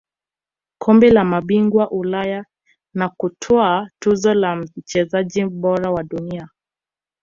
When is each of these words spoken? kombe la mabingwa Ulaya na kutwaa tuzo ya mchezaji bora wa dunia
kombe 0.77 1.11
la 1.11 1.23
mabingwa 1.23 1.91
Ulaya 1.91 2.45
na 2.93 3.09
kutwaa 3.09 3.89
tuzo 3.99 4.29
ya 4.31 4.55
mchezaji 4.55 5.45
bora 5.45 5.91
wa 5.91 6.03
dunia 6.03 6.49